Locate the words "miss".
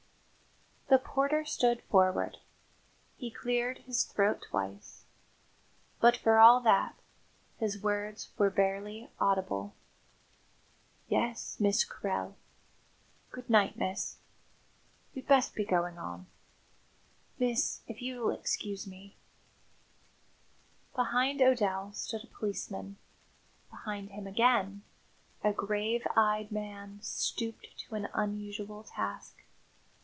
11.61-11.85, 13.77-14.17, 17.39-17.83